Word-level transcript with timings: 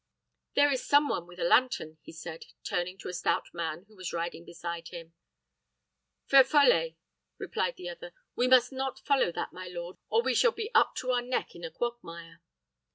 "There 0.55 0.71
is 0.71 0.83
some 0.83 1.09
one 1.09 1.27
with 1.27 1.39
a 1.39 1.43
lantern," 1.43 1.99
he 2.01 2.11
said, 2.11 2.45
turning 2.63 2.97
to 2.97 3.07
a 3.07 3.13
stout 3.13 3.53
man 3.53 3.83
who 3.87 3.95
was 3.95 4.11
riding 4.11 4.43
beside 4.43 4.87
him. 4.87 5.13
"Feu 6.25 6.43
follet," 6.43 6.95
replied 7.37 7.75
the 7.75 7.89
other. 7.89 8.11
"We 8.35 8.47
must 8.47 8.71
not 8.71 9.05
follow 9.05 9.31
that, 9.33 9.53
my 9.53 9.67
lord, 9.67 9.97
or 10.09 10.23
we 10.23 10.33
shall 10.33 10.53
be 10.53 10.73
up 10.73 10.95
to 10.95 11.11
our 11.11 11.21
neck 11.21 11.53
in 11.53 11.63
a 11.63 11.69
quagmire." 11.69 12.41